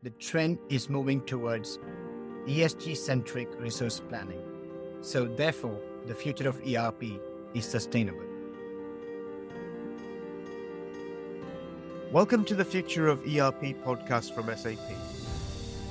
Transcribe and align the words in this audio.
the 0.00 0.10
trend 0.10 0.58
is 0.68 0.88
moving 0.88 1.20
towards 1.22 1.80
ESG 2.46 2.96
centric 2.96 3.48
resource 3.60 4.00
planning. 4.08 4.40
So, 5.00 5.24
therefore, 5.24 5.76
the 6.06 6.14
future 6.14 6.48
of 6.48 6.62
ERP 6.64 7.02
is 7.54 7.64
sustainable. 7.64 8.22
Welcome 12.12 12.44
to 12.44 12.54
the 12.54 12.64
Future 12.64 13.08
of 13.08 13.22
ERP 13.22 13.74
podcast 13.84 14.36
from 14.36 14.46
SAP. 14.56 14.78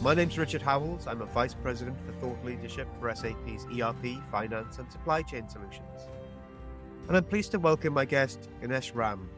My 0.02 0.14
name's 0.14 0.38
Richard 0.38 0.62
Howells. 0.62 1.06
I'm 1.06 1.22
a 1.22 1.26
Vice 1.26 1.54
President 1.54 1.98
for 2.06 2.14
Thought 2.14 2.46
Leadership 2.46 2.88
for 3.02 3.14
SAP's 3.14 3.66
ERP, 3.78 4.24
Finance, 4.32 4.80
and 4.80 4.90
Supply 4.90 5.22
Chain 5.22 5.50
Solutions. 5.50 6.08
And 7.10 7.18
I'm 7.18 7.26
pleased 7.26 7.52
to 7.52 7.60
welcome 7.60 7.94
my 7.94 8.06
guest, 8.06 8.50
Ganesh 8.62 8.94
Ram, 8.94 9.30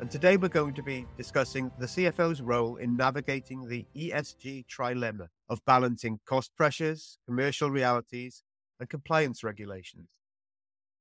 and 0.00 0.10
today 0.10 0.36
we're 0.36 0.48
going 0.48 0.74
to 0.74 0.82
be 0.82 1.06
discussing 1.16 1.72
the 1.78 1.86
CFO's 1.86 2.40
role 2.40 2.76
in 2.76 2.96
navigating 2.96 3.66
the 3.66 3.84
ESG 3.96 4.64
trilemma 4.66 5.26
of 5.48 5.64
balancing 5.64 6.20
cost 6.24 6.52
pressures, 6.56 7.18
commercial 7.26 7.70
realities, 7.70 8.44
and 8.78 8.88
compliance 8.88 9.42
regulations. 9.42 10.06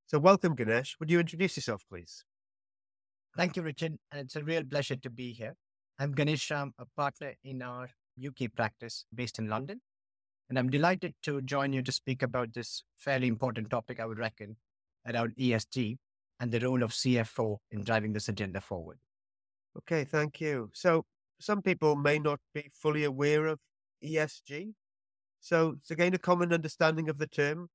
So, 0.08 0.18
welcome, 0.18 0.56
Ganesh. 0.56 0.96
Would 1.00 1.12
you 1.12 1.20
introduce 1.20 1.58
yourself, 1.58 1.84
please? 1.90 2.24
Thank 3.36 3.56
you, 3.56 3.62
Richard. 3.62 4.00
And 4.12 4.22
it's 4.22 4.36
a 4.36 4.44
real 4.44 4.64
pleasure 4.64 4.96
to 4.96 5.10
be 5.10 5.32
here. 5.32 5.56
I'm 6.00 6.14
Ganesh 6.14 6.50
Ram, 6.50 6.74
a 6.80 6.86
partner 6.96 7.34
in 7.44 7.62
our 7.62 7.90
UK 8.26 8.56
practice 8.56 9.06
based 9.14 9.38
in 9.38 9.48
London. 9.48 9.82
And 10.50 10.58
I'm 10.58 10.70
delighted 10.70 11.14
to 11.24 11.42
join 11.42 11.72
you 11.72 11.84
to 11.84 11.92
speak 11.92 12.24
about 12.24 12.54
this 12.54 12.84
fairly 12.96 13.28
important 13.28 13.70
topic, 13.70 14.00
I 14.00 14.06
would 14.06 14.18
reckon, 14.18 14.56
around 15.06 15.36
ESG 15.36 15.98
and 16.40 16.52
the 16.52 16.60
role 16.60 16.84
of 16.84 16.92
CFO 16.92 17.58
in 17.72 17.84
driving 17.84 18.14
this 18.14 18.30
agenda 18.30 18.62
forward. 18.62 19.00
Okay, 19.78 20.04
thank 20.04 20.42
you. 20.42 20.70
So, 20.74 21.06
some 21.40 21.62
people 21.62 21.96
may 21.96 22.18
not 22.18 22.40
be 22.54 22.70
fully 22.74 23.04
aware 23.04 23.46
of 23.46 23.60
ESG. 24.04 24.74
So, 25.40 25.76
to 25.88 25.96
gain 25.96 26.14
a 26.14 26.20
common 26.20 26.52
understanding 26.52 27.10
of 27.10 27.20
the 27.20 27.28
term, 27.28 27.70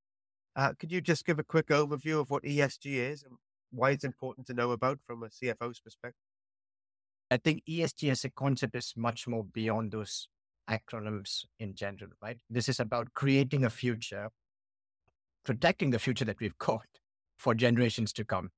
uh, 0.57 0.73
could 0.79 0.93
you 0.93 1.01
just 1.01 1.25
give 1.25 1.39
a 1.39 1.45
quick 1.45 1.69
overview 1.69 2.21
of 2.21 2.31
what 2.31 2.43
ESG 2.43 2.87
is 2.87 3.23
and 3.23 3.35
why 3.71 3.91
it's 3.91 4.05
important 4.05 4.47
to 4.49 4.55
know 4.55 4.73
about 4.73 4.99
from 5.07 5.23
a 5.23 5.29
CFO's 5.29 5.81
perspective? 5.81 6.27
I 7.31 7.39
think 7.39 7.63
ESG 7.69 8.11
as 8.11 8.25
a 8.25 8.31
concept 8.31 8.77
is 8.77 8.93
much 8.97 9.27
more 9.27 9.45
beyond 9.45 9.93
those 9.93 10.29
acronyms 10.69 11.45
in 11.59 11.75
general, 11.75 12.11
right? 12.21 12.39
This 12.51 12.69
is 12.69 12.79
about 12.79 13.15
creating 13.15 13.65
a 13.65 13.71
future, 13.71 14.29
protecting 15.45 15.91
the 15.91 15.99
future 15.99 16.25
that 16.27 16.41
we've 16.41 16.59
got, 16.59 16.87
for 17.37 17.55
generations 17.55 18.13
to 18.15 18.25
come, 18.25 18.51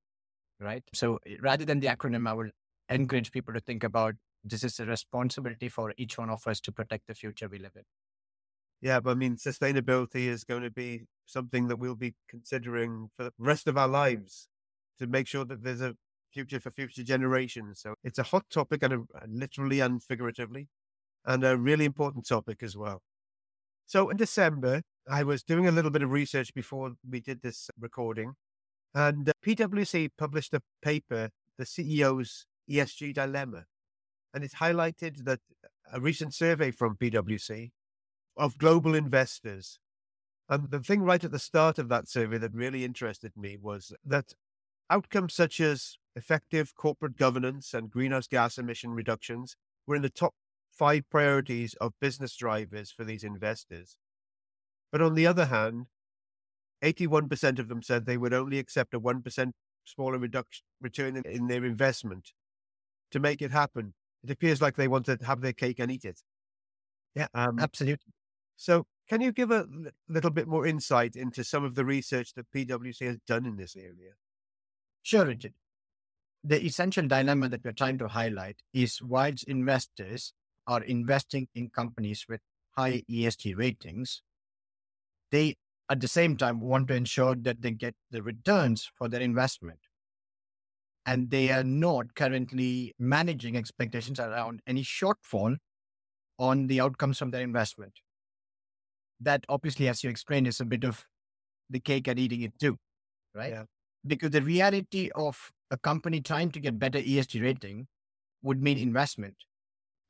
right? 0.61 0.83
So 0.93 1.19
eh, 1.27 1.37
rather 1.41 1.65
than 1.65 1.81
the 1.81 1.89
acronym, 1.89 2.29
I 2.29 2.35
would 2.35 2.53
encourage 2.89 3.33
people 3.33 3.55
to 3.55 3.61
think 3.61 3.85
about 3.85 4.15
this 4.45 4.63
is 4.63 4.79
a 4.79 4.87
responsibility 4.87 5.69
for 5.69 5.95
each 5.97 6.19
one 6.19 6.31
of 6.31 6.47
us 6.47 6.61
to 6.61 6.73
protect 6.73 7.07
the 7.07 7.15
future 7.15 7.49
we 7.49 7.59
live 7.59 7.73
in. 7.77 7.85
Yeah, 8.81 9.01
but 9.01 9.13
I 9.13 9.15
mean, 9.15 9.37
sustainability 9.37 10.27
is 10.27 10.45
going 10.45 10.63
to 10.63 10.71
be 10.71 11.05
something 11.25 11.69
that 11.69 11.77
we'll 11.77 11.95
be 11.95 12.15
considering 12.29 13.09
for 13.17 13.25
the 13.25 13.33
rest 13.39 13.67
of 13.67 13.79
our 13.79 13.89
lives 13.89 14.49
to 14.99 15.07
make 15.07 15.27
sure 15.27 15.45
that 15.47 15.65
there's 15.65 15.81
a 15.81 15.97
future 16.31 16.61
for 16.61 16.71
future 16.71 17.03
generations. 17.03 17.81
So 17.81 17.95
it's 18.05 18.19
a 18.19 18.25
hot 18.25 18.45
topic, 18.51 18.83
and 18.83 18.93
a, 18.93 18.99
literally 19.27 19.81
and 19.81 20.03
figuratively, 20.03 20.69
and 21.25 21.43
a 21.45 21.57
really 21.57 21.87
important 21.87 22.27
topic 22.29 22.63
as 22.63 22.77
well. 22.77 23.01
So 23.87 24.11
in 24.11 24.17
December, 24.17 24.83
I 25.09 25.23
was 25.23 25.43
doing 25.43 25.67
a 25.67 25.73
little 25.73 25.91
bit 25.91 26.03
of 26.03 26.11
research 26.11 26.53
before 26.55 26.93
we 27.09 27.21
did 27.21 27.43
this 27.43 27.71
recording, 27.79 28.35
and 28.95 29.29
uh, 29.29 29.33
PwC 29.45 30.11
published 30.17 30.55
a 30.55 30.63
paper, 30.83 31.31
The 31.59 31.65
CEO's 31.65 32.47
ESG 32.71 33.15
Dilemma. 33.15 33.65
And 34.33 34.45
it 34.45 34.53
highlighted 34.61 35.25
that 35.25 35.41
a 35.93 36.01
recent 36.01 36.35
survey 36.35 36.71
from 36.71 36.97
PwC 36.97 37.71
of 38.37 38.59
global 38.59 38.95
investors. 38.95 39.79
And 40.49 40.71
the 40.71 40.81
thing 40.81 41.03
right 41.03 41.23
at 41.23 41.31
the 41.31 41.39
start 41.39 41.79
of 41.79 41.89
that 41.89 42.09
survey 42.09 42.39
that 42.39 42.55
really 42.55 42.85
interested 42.85 43.33
me 43.37 43.57
was 43.61 43.93
that 44.05 44.35
outcomes 44.91 45.35
such 45.35 45.61
as 45.61 45.99
effective 46.17 46.75
corporate 46.75 47.17
governance 47.17 47.75
and 47.75 47.91
greenhouse 47.91 48.27
gas 48.27 48.59
emission 48.59 48.91
reductions 48.91 49.57
were 49.87 49.97
in 49.97 50.03
the 50.03 50.11
top 50.11 50.35
five 50.71 51.09
priorities 51.11 51.75
of 51.75 51.93
business 52.01 52.37
drivers 52.37 52.91
for 52.91 53.05
these 53.05 53.25
investors. 53.25 53.97
But 54.93 55.01
on 55.01 55.15
the 55.15 55.27
other 55.27 55.47
hand, 55.47 55.87
81% 56.85 57.59
of 57.59 57.69
them 57.69 57.83
said 57.83 58.05
they 58.05 58.19
would 58.19 58.35
only 58.35 58.59
accept 58.59 58.95
a 58.95 59.01
1% 59.01 59.53
smaller 59.85 60.19
reduction 60.19 60.65
return 60.81 61.17
in, 61.25 61.47
their 61.47 61.65
investment 61.65 62.33
to 63.11 63.19
make 63.19 63.43
it 63.43 63.51
happen. 63.51 63.95
It 64.23 64.31
appears 64.31 64.61
like 64.61 64.77
they 64.77 64.89
want 64.89 65.07
to 65.07 65.19
have 65.27 65.41
their 65.41 65.53
cake 65.53 65.79
and 65.79 65.91
eat 65.91 66.05
it. 66.05 66.21
Yeah, 67.15 67.29
um, 67.35 67.59
absolutely. 67.59 68.13
So, 68.57 68.87
can 69.09 69.21
you 69.21 69.33
give 69.33 69.51
a 69.51 69.67
little 70.09 70.31
bit 70.31 70.49
more 70.49 70.67
insight 70.67 71.17
into 71.17 71.45
some 71.45 71.65
of 71.65 71.75
the 71.75 71.85
research 71.85 72.33
that 72.35 72.51
PwC 72.51 73.07
has 73.07 73.19
done 73.27 73.45
in 73.45 73.57
this 73.57 73.77
area? 73.77 74.13
Sure, 75.03 75.27
Richard. 75.27 75.53
The 76.43 76.65
essential 76.65 77.07
dilemma 77.07 77.49
that 77.51 77.65
we're 77.65 77.73
trying 77.73 77.99
to 77.99 78.09
highlight 78.09 78.63
is 78.73 79.03
whilst 79.03 79.45
investors 79.45 80.33
are 80.67 80.83
investing 80.83 81.49
in 81.55 81.69
companies 81.69 82.25
with 82.29 82.41
high 82.77 83.03
ESG 83.11 83.57
ratings, 83.57 84.23
they 85.31 85.57
at 85.91 86.01
the 86.01 86.09
same 86.09 86.37
time 86.37 86.61
want 86.61 86.89
to 86.89 86.95
ensure 86.95 87.35
that 87.35 87.63
they 87.63 87.71
get 87.71 87.95
the 88.11 88.23
returns 88.23 88.91
for 88.97 89.09
their 89.09 89.21
investment. 89.21 89.79
And 91.07 91.31
they 91.31 91.51
are 91.51 91.65
not 91.65 92.15
currently 92.15 92.95
managing 92.99 93.57
expectations 93.57 94.19
around 94.19 94.61
any 94.67 94.83
shortfall 94.83 95.57
on 96.39 96.67
the 96.67 96.81
outcomes 96.81 97.19
from 97.19 97.31
their 97.31 97.43
investment. 97.43 97.93
That 99.21 99.45
obviously, 99.49 99.89
as 99.89 100.03
you 100.03 100.11
explained, 100.11 100.49
is 100.49 100.61
a 100.61 100.65
bit 100.65 100.85
of 100.85 101.07
the 101.69 101.81
cake 101.81 102.09
and 102.09 102.19
eating 102.19 102.41
it 102.43 102.59
too, 102.59 102.79
right? 103.35 103.53
Yeah. 103.53 103.65
Because 104.07 104.31
the 104.31 104.43
reality 104.43 105.11
of 105.15 105.51
a 105.71 105.77
company 105.77 106.21
trying 106.21 106.51
to 106.53 106.61
get 106.61 106.79
better 106.79 107.01
ESG 107.01 107.43
rating 107.43 107.87
would 108.43 108.63
mean 108.63 108.79
investment. 108.79 109.37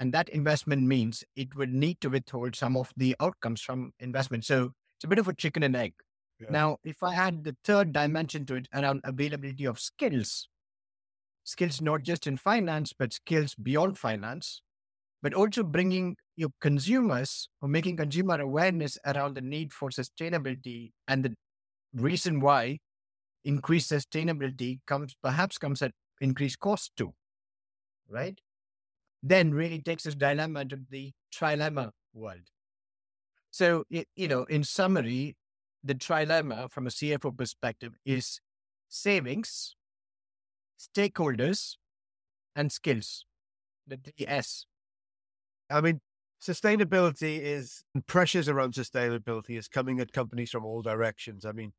And 0.01 0.13
that 0.13 0.29
investment 0.29 0.83
means 0.83 1.25
it 1.37 1.55
would 1.57 1.73
need 1.73 2.01
to 2.01 2.11
withhold 2.11 2.57
some 2.57 2.77
of 2.77 2.93
the 2.97 3.15
outcomes 3.21 3.61
from 3.61 3.93
investment. 4.01 4.45
So 4.45 4.73
it's 5.05 5.07
a 5.07 5.11
bit 5.11 5.19
of 5.19 5.29
a 5.29 5.35
chicken 5.35 5.63
and 5.63 5.77
egg. 5.77 5.93
Yeah. 6.41 6.47
Now, 6.51 6.79
if 6.83 7.03
I 7.03 7.15
add 7.15 7.45
the 7.45 7.55
third 7.63 7.93
dimension 7.93 8.47
to 8.47 8.55
it 8.55 8.69
around 8.75 9.03
availability 9.05 9.67
of 9.67 9.79
skills, 9.79 10.49
skills 11.45 11.83
not 11.83 12.03
just 12.03 12.27
in 12.27 12.39
finance, 12.39 12.95
but 12.99 13.13
skills 13.13 13.55
beyond 13.55 13.99
finance, 13.99 14.63
but 15.23 15.35
also 15.35 15.63
bringing 15.63 16.17
your 16.37 16.49
consumers 16.63 17.51
or 17.61 17.69
making 17.69 17.99
consumer 17.99 18.41
awareness 18.41 18.97
around 19.05 19.37
the 19.37 19.43
need 19.43 19.75
for 19.75 19.91
sustainability 19.91 20.93
and 21.07 21.23
the 21.23 21.35
reason 21.95 22.41
why 22.41 22.79
increased 23.45 23.93
sustainability 23.93 24.81
comes 24.87 25.15
perhaps 25.23 25.59
comes 25.59 25.83
at 25.83 25.93
increased 26.23 26.61
cost 26.61 26.93
too, 26.97 27.13
right? 28.09 28.41
Then 29.23 29.53
really 29.53 29.83
takes 29.83 30.05
this 30.05 30.15
dilemma 30.15 30.65
to 30.65 30.81
the 30.89 31.13
trilemma 31.31 31.91
world. 32.15 32.49
So, 33.55 33.85
you 33.89 34.27
know, 34.27 34.43
in 34.47 34.65
summary, 34.65 35.37
the 35.85 35.95
trilemma 35.95 36.69
from 36.73 36.89
a 36.89 36.91
CFO 36.91 37.39
perspective 37.39 37.93
is 38.05 38.41
savings, 38.89 39.77
stakeholders, 40.77 41.77
and 42.57 42.73
skills. 42.73 43.27
The 43.87 43.99
three 43.99 44.27
S. 44.27 44.67
I 45.71 45.81
mean, 45.83 46.01
sustainability 46.43 47.41
is 47.43 47.85
pressures 48.09 48.49
around 48.49 48.75
sustainability 48.75 49.57
is 49.57 49.69
coming 49.69 50.01
at 50.01 50.11
companies 50.11 50.51
from 50.51 50.65
all 50.65 50.83
directions. 50.83 51.45
I 51.45 51.53
mean, 51.53 51.75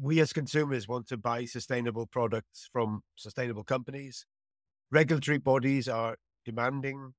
we 0.00 0.20
as 0.20 0.32
consumers 0.32 0.86
want 0.86 1.08
to 1.08 1.16
buy 1.16 1.46
sustainable 1.46 2.06
products 2.06 2.68
from 2.72 3.00
sustainable 3.16 3.64
companies. 3.64 4.24
Regulatory 4.92 5.38
bodies 5.38 5.88
are 5.88 6.16
demanding 6.44 7.14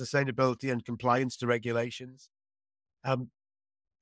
sustainability 0.00 0.72
and 0.72 0.86
compliance 0.86 1.36
to 1.36 1.46
regulations. 1.46 2.30
Um, 3.04 3.30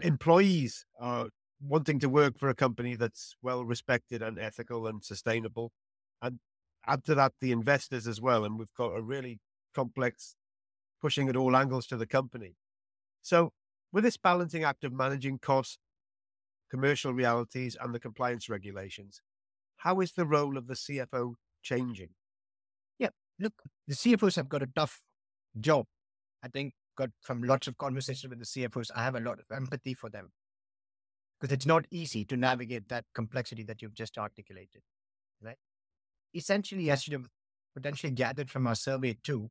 employees 0.00 0.86
are 0.98 1.28
wanting 1.60 1.98
to 2.00 2.08
work 2.08 2.38
for 2.38 2.48
a 2.48 2.54
company 2.54 2.96
that's 2.96 3.36
well 3.42 3.64
respected 3.64 4.22
and 4.22 4.38
ethical 4.38 4.86
and 4.86 5.04
sustainable. 5.04 5.72
And 6.20 6.38
add 6.86 7.04
to 7.04 7.14
that 7.14 7.32
the 7.40 7.52
investors 7.52 8.06
as 8.06 8.20
well. 8.20 8.44
And 8.44 8.58
we've 8.58 8.74
got 8.76 8.96
a 8.96 9.02
really 9.02 9.40
complex 9.74 10.36
pushing 11.00 11.28
at 11.28 11.36
all 11.36 11.56
angles 11.56 11.86
to 11.88 11.96
the 11.96 12.06
company. 12.06 12.56
So, 13.22 13.52
with 13.92 14.04
this 14.04 14.16
balancing 14.16 14.64
act 14.64 14.84
of 14.84 14.92
managing 14.92 15.38
costs, 15.38 15.78
commercial 16.70 17.12
realities, 17.12 17.76
and 17.80 17.94
the 17.94 18.00
compliance 18.00 18.48
regulations, 18.48 19.22
how 19.76 20.00
is 20.00 20.12
the 20.12 20.26
role 20.26 20.56
of 20.56 20.66
the 20.66 20.74
CFO 20.74 21.34
changing? 21.62 22.10
Yeah, 22.98 23.10
look, 23.38 23.52
the 23.86 23.94
CFOs 23.94 24.36
have 24.36 24.48
got 24.48 24.62
a 24.62 24.68
tough 24.74 25.02
job. 25.60 25.86
I 26.42 26.48
think 26.48 26.74
got 26.96 27.10
from 27.20 27.42
lots 27.42 27.66
of 27.66 27.76
conversations 27.78 28.30
with 28.30 28.38
the 28.38 28.44
CFOs, 28.44 28.90
I 28.94 29.04
have 29.04 29.14
a 29.14 29.20
lot 29.20 29.38
of 29.38 29.46
empathy 29.54 29.94
for 29.94 30.10
them 30.10 30.30
because 31.40 31.52
it's 31.52 31.66
not 31.66 31.86
easy 31.90 32.24
to 32.24 32.36
navigate 32.36 32.88
that 32.88 33.04
complexity 33.14 33.62
that 33.64 33.82
you've 33.82 33.94
just 33.94 34.18
articulated, 34.18 34.82
right? 35.42 35.56
Essentially, 36.34 36.90
as 36.90 37.06
you 37.06 37.18
have 37.18 37.28
potentially 37.74 38.12
gathered 38.12 38.50
from 38.50 38.66
our 38.66 38.74
survey 38.74 39.16
too, 39.22 39.50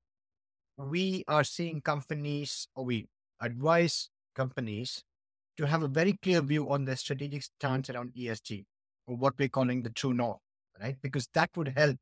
we 0.78 1.24
are 1.28 1.44
seeing 1.44 1.82
companies 1.82 2.68
or 2.76 2.86
we 2.86 3.08
advise 3.42 4.10
companies 4.36 5.04
to 5.58 5.68
have 5.68 5.84
a 5.84 5.88
very 5.88 6.14
clear 6.14 6.42
view 6.42 6.70
on 6.70 6.86
their 6.86 6.96
strategic 6.96 7.44
stance 7.44 7.90
around 7.90 8.14
ESG 8.18 8.66
or 9.06 9.16
what 9.16 9.34
we're 9.38 9.50
calling 9.50 9.84
the 9.84 9.90
true 9.90 10.14
north, 10.14 10.40
right? 10.82 10.96
Because 11.02 11.28
that 11.34 11.52
would 11.56 11.74
help 11.76 11.98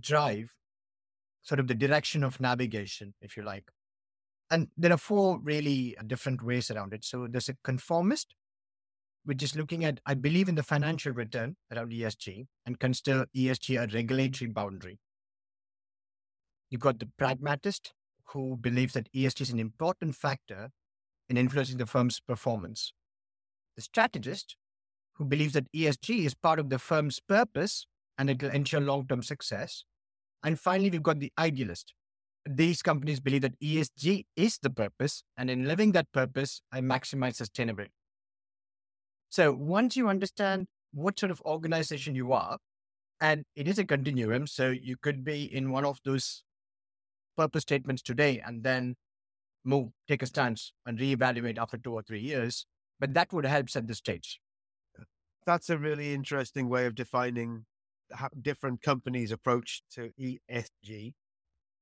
drive 0.00 0.54
sort 1.42 1.60
of 1.60 1.68
the 1.68 1.74
direction 1.74 2.24
of 2.24 2.40
navigation, 2.40 3.14
if 3.20 3.36
you 3.36 3.42
like. 3.42 3.70
And 4.50 4.68
there 4.76 4.92
are 4.92 4.98
four 4.98 5.38
really 5.42 5.96
uh, 5.98 6.02
different 6.06 6.44
ways 6.44 6.70
around 6.70 6.92
it. 6.92 7.04
So 7.04 7.26
there's 7.28 7.48
a 7.48 7.56
conformist, 7.64 8.34
which 9.24 9.42
is 9.42 9.56
looking 9.56 9.84
at, 9.84 10.00
I 10.04 10.14
believe, 10.14 10.48
in 10.48 10.54
the 10.54 10.62
financial 10.62 11.12
return 11.12 11.56
around 11.72 11.92
ESG 11.92 12.46
and 12.66 12.78
consider 12.78 13.26
ESG 13.34 13.82
a 13.82 13.92
regulatory 13.94 14.50
boundary. 14.50 14.98
You've 16.70 16.82
got 16.82 16.98
the 16.98 17.08
pragmatist, 17.18 17.92
who 18.28 18.56
believes 18.60 18.94
that 18.94 19.10
ESG 19.12 19.42
is 19.42 19.50
an 19.50 19.58
important 19.58 20.14
factor 20.14 20.70
in 21.28 21.36
influencing 21.36 21.78
the 21.78 21.86
firm's 21.86 22.20
performance. 22.20 22.92
The 23.76 23.82
strategist, 23.82 24.56
who 25.14 25.24
believes 25.24 25.54
that 25.54 25.70
ESG 25.72 26.26
is 26.26 26.34
part 26.34 26.58
of 26.58 26.70
the 26.70 26.78
firm's 26.78 27.20
purpose 27.20 27.86
and 28.18 28.30
it 28.30 28.42
will 28.42 28.50
ensure 28.50 28.80
long 28.80 29.06
term 29.06 29.22
success. 29.22 29.84
And 30.42 30.58
finally, 30.58 30.90
we've 30.90 31.02
got 31.02 31.20
the 31.20 31.32
idealist. 31.38 31.94
These 32.46 32.82
companies 32.82 33.20
believe 33.20 33.42
that 33.42 33.58
ESG 33.60 34.26
is 34.36 34.58
the 34.58 34.70
purpose, 34.70 35.22
and 35.36 35.50
in 35.50 35.66
living 35.66 35.92
that 35.92 36.12
purpose, 36.12 36.60
I 36.70 36.80
maximize 36.80 37.40
sustainability. 37.40 37.90
So 39.30 39.52
once 39.52 39.96
you 39.96 40.08
understand 40.08 40.66
what 40.92 41.18
sort 41.18 41.32
of 41.32 41.40
organization 41.42 42.14
you 42.14 42.32
are, 42.32 42.58
and 43.20 43.44
it 43.56 43.66
is 43.66 43.78
a 43.78 43.84
continuum, 43.84 44.46
so 44.46 44.70
you 44.70 44.96
could 45.00 45.24
be 45.24 45.44
in 45.44 45.70
one 45.70 45.84
of 45.84 45.98
those 46.04 46.44
purpose 47.36 47.62
statements 47.62 48.02
today 48.02 48.42
and 48.44 48.62
then 48.62 48.96
move, 49.64 49.90
take 50.06 50.22
a 50.22 50.26
stance 50.26 50.72
and 50.84 50.98
reevaluate 50.98 51.58
after 51.58 51.78
two 51.78 51.92
or 51.92 52.02
three 52.02 52.20
years. 52.20 52.66
But 53.00 53.14
that 53.14 53.32
would 53.32 53.46
help 53.46 53.70
set 53.70 53.88
the 53.88 53.94
stage. 53.94 54.40
That's 55.46 55.70
a 55.70 55.78
really 55.78 56.14
interesting 56.14 56.68
way 56.68 56.86
of 56.86 56.94
defining 56.94 57.64
different 58.40 58.82
companies 58.82 59.32
approach 59.32 59.82
to 59.94 60.10
ESG. 60.20 61.14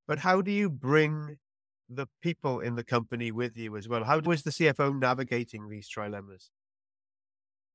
But 0.06 0.20
how 0.20 0.42
do 0.42 0.50
you 0.50 0.68
bring 0.68 1.38
the 1.88 2.06
people 2.22 2.60
in 2.60 2.74
the 2.74 2.84
company 2.84 3.30
with 3.30 3.56
you 3.56 3.76
as 3.76 3.88
well? 3.88 4.04
How 4.04 4.18
is 4.18 4.42
the 4.42 4.50
CFO 4.50 4.98
navigating 4.98 5.68
these 5.68 5.88
trilemmas? 5.88 6.50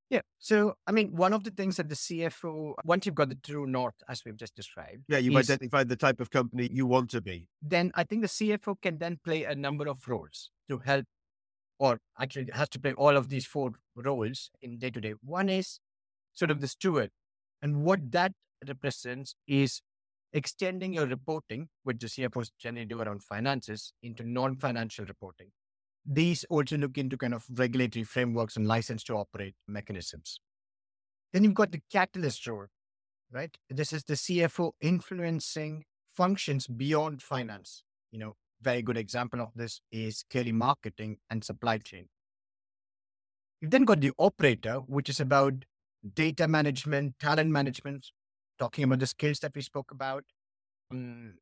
Yeah. 0.09 0.21
So, 0.39 0.75
I 0.85 0.91
mean, 0.91 1.15
one 1.15 1.33
of 1.33 1.44
the 1.44 1.51
things 1.51 1.77
that 1.77 1.89
the 1.89 1.95
CFO, 1.95 2.75
once 2.85 3.06
you've 3.06 3.15
got 3.15 3.29
the 3.29 3.35
true 3.35 3.68
north, 3.68 3.95
as 4.07 4.24
we've 4.25 4.38
just 4.38 4.56
described. 4.56 5.03
Yeah, 5.09 5.18
you've 5.18 5.35
is, 5.35 5.50
identified 5.50 5.89
the 5.89 5.97
type 5.97 6.21
of 6.21 6.31
company 6.31 6.69
you 6.71 6.85
want 6.85 7.09
to 7.12 7.21
be. 7.21 7.47
Then 7.62 7.91
I 7.94 8.03
think 8.03 8.21
the 8.21 8.27
CFO 8.27 8.81
can 8.81 9.00
then 9.00 9.19
play 9.23 9.44
a 9.44 9.53
number 9.53 9.88
of 9.88 10.07
roles 10.07 10.50
to 10.69 10.80
help, 10.80 11.06
or 11.77 12.00
actually 12.19 12.50
has 12.53 12.69
to 12.69 12.80
play 12.80 12.94
all 12.94 13.18
of 13.18 13.27
these 13.30 13.45
four 13.45 13.71
roles 13.95 14.50
in 14.62 14.77
day 14.77 14.91
to 14.91 15.01
day. 15.01 15.13
One 15.21 15.50
is 15.50 15.80
sort 16.33 16.51
of 16.51 16.62
the 16.62 16.68
steward. 16.68 17.12
And 17.62 17.83
what 17.83 18.12
that 18.12 18.31
represents 18.65 19.35
is 19.45 19.81
extending 20.33 20.94
your 20.94 21.07
reporting, 21.07 21.69
which 21.83 22.00
the 22.00 22.07
CFOs 22.07 22.50
generally 22.59 22.85
do 22.85 23.01
around 23.01 23.24
finances, 23.24 23.94
into 24.03 24.24
non 24.24 24.56
financial 24.56 25.06
reporting. 25.06 25.51
These 26.06 26.45
also 26.50 26.77
look 26.77 26.97
into 26.97 27.18
kind 27.18 27.33
of 27.33 27.44
regulatory 27.53 28.03
frameworks 28.03 28.56
and 28.56 28.68
license 28.68 29.03
to 29.06 29.15
operate 29.15 29.56
mechanisms. 29.68 30.39
Then 31.33 31.44
you've 31.44 31.53
got 31.53 31.71
the 31.71 31.81
catalyst 31.91 32.47
role, 32.47 32.68
right? 33.31 33.56
This 33.69 33.91
is 33.91 34.03
the 34.06 34.13
CFO 34.13 34.71
influencing 34.81 35.83
functions 36.15 36.68
beyond 36.68 37.21
finance. 37.21 37.83
You 38.12 38.19
know, 38.19 38.35
very 38.62 38.81
good 38.81 38.97
example 38.97 39.41
of 39.41 39.50
this 39.56 39.81
is 39.91 40.23
clearly 40.30 40.53
marketing 40.53 41.18
and 41.30 41.44
supply 41.44 41.77
chain. 41.77 42.07
You've 43.62 43.71
then 43.71 43.85
got 43.85 44.01
the 44.01 44.12
operator, 44.18 44.75
which 44.88 45.09
is 45.09 45.19
about 45.19 45.65
data 46.13 46.47
management, 46.47 47.19
talent 47.19 47.50
management, 47.50 48.07
talking 48.59 48.83
about 48.83 49.00
the 49.00 49.07
skills 49.07 49.39
that 49.39 49.56
we 49.56 49.62
spoke 49.62 49.92
about, 49.92 50.24
um, 50.92 51.36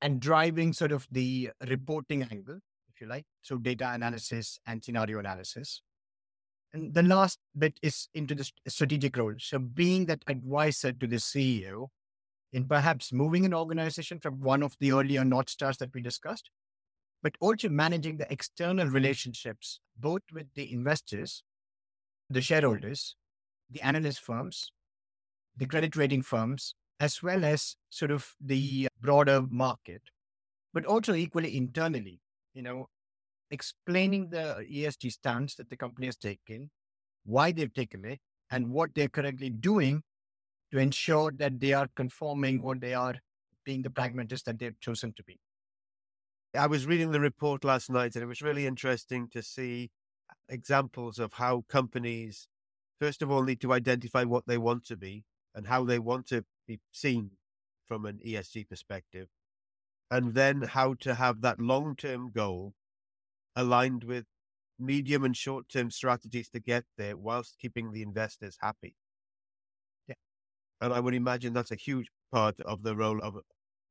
and 0.00 0.20
driving 0.20 0.72
sort 0.72 0.92
of 0.92 1.06
the 1.10 1.50
reporting 1.68 2.22
angle 2.22 2.58
if 2.94 3.00
you 3.00 3.06
like. 3.06 3.24
So 3.42 3.58
data 3.58 3.90
analysis 3.92 4.58
and 4.66 4.82
scenario 4.82 5.18
analysis. 5.18 5.82
And 6.72 6.94
the 6.94 7.02
last 7.02 7.38
bit 7.56 7.78
is 7.82 8.08
into 8.14 8.34
the 8.34 8.50
strategic 8.68 9.16
role. 9.16 9.34
So 9.38 9.58
being 9.58 10.06
that 10.06 10.22
advisor 10.26 10.92
to 10.92 11.06
the 11.06 11.16
CEO 11.16 11.88
in 12.52 12.64
perhaps 12.64 13.12
moving 13.12 13.44
an 13.44 13.54
organization 13.54 14.18
from 14.20 14.40
one 14.40 14.62
of 14.62 14.76
the 14.80 14.92
earlier 14.92 15.24
North 15.24 15.50
Stars 15.50 15.76
that 15.78 15.92
we 15.94 16.00
discussed, 16.00 16.50
but 17.22 17.34
also 17.40 17.68
managing 17.68 18.16
the 18.16 18.30
external 18.32 18.86
relationships, 18.86 19.80
both 19.98 20.22
with 20.32 20.46
the 20.54 20.72
investors, 20.72 21.42
the 22.30 22.40
shareholders, 22.40 23.16
the 23.70 23.80
analyst 23.82 24.20
firms, 24.20 24.72
the 25.56 25.66
credit 25.66 25.96
rating 25.96 26.22
firms, 26.22 26.74
as 27.00 27.22
well 27.22 27.44
as 27.44 27.76
sort 27.90 28.10
of 28.10 28.34
the 28.40 28.88
broader 29.00 29.42
market, 29.50 30.02
but 30.72 30.84
also 30.86 31.14
equally 31.14 31.56
internally 31.56 32.20
you 32.54 32.62
know, 32.62 32.88
explaining 33.50 34.30
the 34.30 34.64
ESG 34.70 35.12
stance 35.12 35.54
that 35.56 35.70
the 35.70 35.76
company 35.76 36.06
has 36.06 36.16
taken, 36.16 36.70
why 37.24 37.52
they've 37.52 37.72
taken 37.72 38.04
it, 38.04 38.20
and 38.50 38.70
what 38.70 38.94
they're 38.94 39.08
currently 39.08 39.50
doing 39.50 40.02
to 40.70 40.78
ensure 40.78 41.32
that 41.32 41.60
they 41.60 41.72
are 41.72 41.88
conforming 41.96 42.60
or 42.62 42.74
they 42.74 42.94
are 42.94 43.16
being 43.64 43.82
the 43.82 43.90
pragmatists 43.90 44.44
that 44.44 44.58
they've 44.58 44.78
chosen 44.80 45.12
to 45.14 45.22
be. 45.22 45.38
I 46.54 46.66
was 46.66 46.86
reading 46.86 47.12
the 47.12 47.20
report 47.20 47.64
last 47.64 47.90
night 47.90 48.14
and 48.14 48.22
it 48.22 48.26
was 48.26 48.42
really 48.42 48.66
interesting 48.66 49.28
to 49.32 49.42
see 49.42 49.90
examples 50.48 51.18
of 51.18 51.34
how 51.34 51.64
companies, 51.68 52.46
first 53.00 53.22
of 53.22 53.30
all, 53.30 53.42
need 53.42 53.60
to 53.62 53.72
identify 53.72 54.24
what 54.24 54.46
they 54.46 54.58
want 54.58 54.84
to 54.86 54.96
be 54.96 55.24
and 55.54 55.66
how 55.66 55.84
they 55.84 55.98
want 55.98 56.26
to 56.26 56.44
be 56.66 56.80
seen 56.90 57.32
from 57.86 58.06
an 58.06 58.18
ESG 58.24 58.68
perspective 58.68 59.28
and 60.10 60.34
then 60.34 60.60
how 60.60 60.92
to 60.92 61.14
have 61.14 61.40
that 61.40 61.58
long 61.58 61.96
term 61.96 62.30
goal 62.30 62.74
aligned 63.56 64.04
with 64.04 64.26
medium 64.78 65.24
and 65.24 65.36
short 65.36 65.68
term 65.70 65.90
strategies 65.90 66.50
to 66.50 66.60
get 66.60 66.84
there 66.98 67.16
whilst 67.16 67.56
keeping 67.58 67.92
the 67.92 68.02
investors 68.02 68.58
happy. 68.60 68.94
Yeah. 70.06 70.14
And 70.80 70.92
I 70.92 71.00
would 71.00 71.14
imagine 71.14 71.54
that's 71.54 71.70
a 71.70 71.76
huge 71.76 72.08
part 72.30 72.60
of 72.60 72.82
the 72.82 72.94
role 72.94 73.20
of 73.22 73.36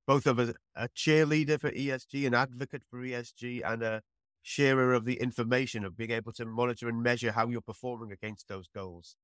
both 0.08 0.28
of 0.28 0.38
us 0.40 0.54
a 0.76 0.90
cheerleader 0.90 1.60
for 1.60 1.72
ESG, 1.72 2.28
an 2.28 2.36
advocate 2.36 2.84
for 2.90 3.00
ESG, 3.00 3.62
and 3.66 3.82
a 3.82 4.02
sharer 4.44 4.94
of 4.94 5.06
the 5.06 5.16
information 5.16 5.86
of 5.86 5.98
being 5.98 6.12
able 6.12 6.34
to 6.34 6.46
monitor 6.46 6.88
and 6.88 7.02
measure 7.02 7.32
how 7.32 7.48
you're 7.48 7.62
performing 7.62 8.12
against 8.12 8.48
those 8.48 8.68
goals. 8.76 9.16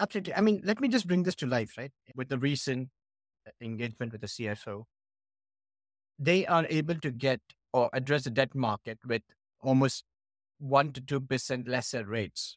Absolutely. 0.00 0.34
I 0.34 0.40
mean, 0.40 0.60
let 0.64 0.80
me 0.80 0.88
just 0.88 1.06
bring 1.06 1.22
this 1.22 1.34
to 1.36 1.46
life, 1.46 1.74
right? 1.78 1.92
With 2.14 2.28
the 2.28 2.38
recent 2.38 2.88
uh, 3.46 3.50
engagement 3.60 4.12
with 4.12 4.20
the 4.20 4.26
CFO, 4.26 4.84
they 6.18 6.46
are 6.46 6.66
able 6.68 6.96
to 6.96 7.10
get 7.10 7.40
or 7.72 7.90
address 7.92 8.24
the 8.24 8.30
debt 8.30 8.54
market 8.54 8.98
with 9.04 9.22
almost 9.60 10.04
1 10.58 10.92
to 10.92 11.00
2% 11.00 11.68
lesser 11.68 12.04
rates, 12.04 12.56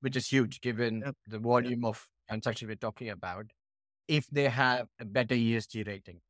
which 0.00 0.16
is 0.16 0.28
huge 0.28 0.60
given 0.60 1.02
yep. 1.04 1.14
the 1.26 1.38
volume 1.38 1.82
yep. 1.82 1.90
of 1.90 2.08
transactions 2.28 2.68
we're 2.68 2.74
talking 2.74 3.08
about, 3.08 3.46
if 4.08 4.26
they 4.28 4.48
have 4.48 4.88
a 5.00 5.04
better 5.04 5.34
ESG 5.34 5.86
rating. 5.86 6.20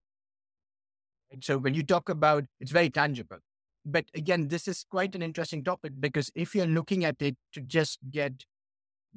And 1.30 1.42
so 1.42 1.56
when 1.56 1.74
you 1.74 1.82
talk 1.82 2.08
about 2.08 2.44
it's 2.60 2.70
very 2.70 2.90
tangible. 2.90 3.38
But 3.84 4.04
again, 4.14 4.48
this 4.48 4.68
is 4.68 4.84
quite 4.88 5.14
an 5.14 5.22
interesting 5.22 5.64
topic 5.64 5.92
because 5.98 6.30
if 6.34 6.54
you're 6.54 6.66
looking 6.66 7.04
at 7.04 7.16
it 7.20 7.36
to 7.54 7.60
just 7.60 7.98
get 8.10 8.44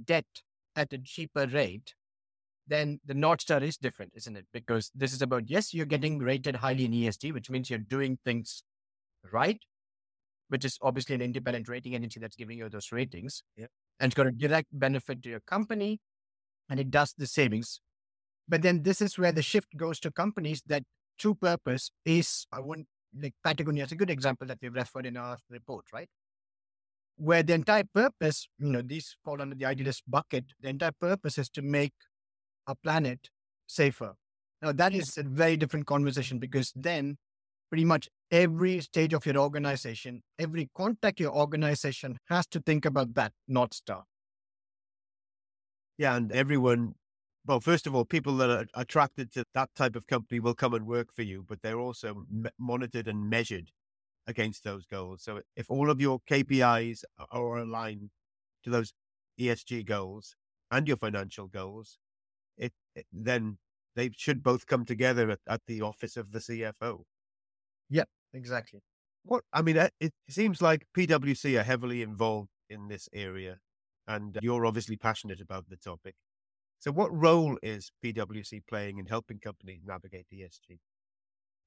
debt 0.04 0.26
at 0.76 0.94
a 0.94 0.98
cheaper 0.98 1.48
rate, 1.48 1.94
then 2.68 3.00
the 3.06 3.14
North 3.14 3.42
Star 3.42 3.64
is 3.64 3.78
different, 3.78 4.14
isn't 4.16 4.36
it? 4.36 4.46
Because 4.52 4.92
this 4.96 5.14
is 5.14 5.22
about, 5.22 5.50
yes, 5.50 5.74
you're 5.74 5.86
getting 5.86 6.20
rated 6.20 6.58
highly 6.58 6.86
in 6.86 6.92
ESG, 6.92 7.34
which 7.34 7.50
means 7.50 7.70
you're 7.70 7.80
doing 7.80 8.18
things 8.26 8.64
right, 9.32 9.60
which 10.50 10.66
is 10.66 10.78
obviously 10.82 11.16
an 11.16 11.22
independent 11.22 11.70
rating 11.70 11.94
agency 11.94 12.20
that's 12.20 12.36
giving 12.36 12.58
you 12.58 12.70
those 12.70 12.92
ratings. 12.92 13.44
Yep. 13.58 13.70
And 14.00 14.10
it's 14.10 14.16
got 14.16 14.28
a 14.28 14.32
direct 14.32 14.68
benefit 14.72 15.24
to 15.24 15.30
your 15.30 15.40
company 15.42 16.00
and 16.70 16.80
it 16.80 16.92
does 16.92 17.14
the 17.18 17.28
savings. 17.28 17.80
But 18.48 18.62
then 18.62 18.84
this 18.84 19.02
is 19.02 19.18
where 19.18 19.32
the 19.32 19.42
shift 19.42 19.76
goes 19.78 20.00
to 20.02 20.12
companies 20.12 20.62
that 20.68 20.84
true 21.18 21.36
purpose 21.36 21.92
is, 22.04 22.46
I 22.52 22.60
wouldn't 22.60 22.88
like 23.20 23.34
Patagonia 23.44 23.86
is 23.86 23.92
a 23.92 23.96
good 23.96 24.10
example 24.10 24.46
that 24.48 24.58
we've 24.62 24.74
referred 24.74 25.06
in 25.06 25.18
our 25.18 25.38
report, 25.50 25.86
right? 25.94 26.10
Where 27.18 27.44
the 27.44 27.54
entire 27.54 27.86
purpose, 27.86 28.48
you 28.60 28.68
know, 28.70 28.82
these 28.82 29.16
fall 29.24 29.42
under 29.42 29.56
the 29.56 29.66
idealist 29.66 30.04
bucket. 30.08 30.46
The 30.60 30.70
entire 30.70 30.92
purpose 30.92 31.38
is 31.38 31.50
to 31.52 31.62
make 31.62 31.94
our 32.68 32.76
planet 32.76 33.30
safer. 33.68 34.16
Now, 34.62 34.72
that 34.74 34.94
is 34.94 35.18
a 35.18 35.24
very 35.24 35.58
different 35.58 35.86
conversation 35.86 36.40
because 36.40 36.74
then 36.76 37.18
pretty 37.70 37.86
much 37.86 38.10
every 38.32 38.82
stage 38.82 39.14
of 39.14 39.26
your 39.26 39.38
organization, 39.38 40.24
every 40.40 40.70
contact 40.76 41.20
your 41.20 41.36
organization 41.36 42.18
has 42.30 42.48
to 42.48 42.60
think 42.60 42.86
about 42.86 43.14
that 43.16 43.34
North 43.48 43.74
Star. 43.74 44.04
Yeah, 45.98 46.16
and 46.16 46.32
everyone 46.32 46.96
well, 47.48 47.60
first 47.60 47.86
of 47.86 47.94
all, 47.94 48.06
people 48.06 48.36
that 48.38 48.50
are 48.50 48.66
attracted 48.74 49.32
to 49.34 49.46
that 49.54 49.70
type 49.76 49.96
of 49.96 50.08
company 50.08 50.40
will 50.40 50.56
come 50.56 50.74
and 50.74 50.88
work 50.88 51.14
for 51.14 51.22
you, 51.22 51.46
but 51.48 51.62
they're 51.62 51.80
also 51.80 52.26
m- 52.32 52.48
monitored 52.58 53.08
and 53.08 53.30
measured 53.30 53.72
against 54.28 54.64
those 54.64 54.86
goals. 54.86 55.24
So 55.24 55.42
if 55.56 55.70
all 55.70 55.90
of 55.90 56.02
your 56.02 56.20
KPIs 56.30 57.04
are 57.32 57.58
aligned 57.58 58.10
to 58.64 58.70
those 58.70 58.94
ESG 59.40 59.86
goals 59.86 60.36
and 60.72 60.88
your 60.88 60.98
financial 60.98 61.48
goals, 61.48 61.98
it, 62.58 62.74
it 62.96 63.06
then 63.12 63.58
they 63.96 64.10
should 64.16 64.44
both 64.44 64.66
come 64.66 64.86
together 64.86 65.30
at, 65.32 65.40
at 65.48 65.62
the 65.68 65.82
office 65.82 66.18
of 66.18 66.32
the 66.32 66.40
CFO. 66.40 67.04
Yeah, 67.90 68.04
exactly. 68.34 68.82
What 69.24 69.44
I 69.54 69.62
mean, 69.62 69.78
uh, 69.78 69.90
it 70.00 70.14
seems 70.30 70.62
like 70.62 70.86
PwC 70.96 71.60
are 71.60 71.64
heavily 71.64 72.02
involved 72.02 72.50
in 72.70 72.88
this 72.88 73.10
area, 73.14 73.58
and 74.08 74.38
you're 74.42 74.66
obviously 74.66 74.98
passionate 74.98 75.42
about 75.42 75.68
the 75.70 75.78
topic. 75.78 76.16
So, 76.80 76.92
what 76.92 77.12
role 77.12 77.58
is 77.64 77.92
PwC 78.04 78.62
playing 78.68 79.00
in 79.00 79.08
helping 79.08 79.40
companies 79.40 79.82
navigate 79.84 80.28
ESG? 80.32 80.78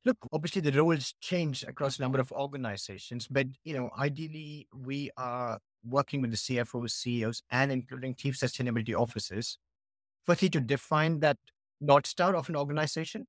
Look, 0.05 0.17
obviously 0.33 0.63
the 0.63 0.73
roles 0.73 1.15
change 1.21 1.65
across 1.65 1.99
a 1.99 2.03
number 2.03 2.21
of 2.21 2.33
organizations, 2.33 3.27
but 3.29 3.47
you 3.65 3.75
know, 3.75 3.91
ideally 3.99 4.69
we 4.75 5.11
are 5.17 5.59
working 5.85 6.23
with 6.23 6.31
the 6.31 6.37
CFOs, 6.37 6.91
CEOs, 6.91 7.43
and 7.51 7.71
including 7.71 8.15
chief 8.15 8.39
sustainability 8.39 8.95
officers, 8.95 9.59
firstly 10.25 10.49
to 10.51 10.61
define 10.61 11.21
that 11.21 11.37
north 11.81 12.07
star 12.07 12.35
of 12.37 12.49
an 12.49 12.57
organization, 12.57 13.27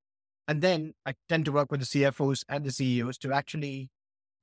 and 0.48 0.62
then 0.62 0.94
I 1.04 1.14
tend 1.28 1.44
to 1.46 1.52
work 1.52 1.70
with 1.70 1.80
the 1.80 1.86
CFOs 1.86 2.44
and 2.48 2.64
the 2.64 2.72
CEOs 2.72 3.18
to 3.18 3.32
actually 3.32 3.90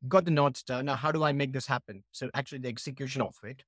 got 0.08 0.26
the 0.26 0.32
north 0.32 0.58
star. 0.58 0.84
Now, 0.84 0.96
how 0.96 1.12
do 1.12 1.24
I 1.24 1.32
make 1.32 1.54
this 1.54 1.68
happen? 1.68 2.04
So 2.12 2.30
actually, 2.34 2.60
the 2.60 2.70
execution 2.70 3.22
of 3.22 3.36
it, 3.44 3.64